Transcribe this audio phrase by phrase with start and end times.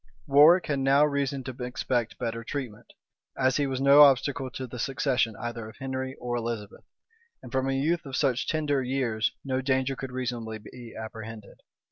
[0.25, 2.93] Warwick had now reason to expect better treatment,
[3.37, 6.85] as he was no obstacle to the succession either of Henry or Elizabeth;
[7.43, 11.61] and from a youth of such tender years no danger could reasonably be apprehended.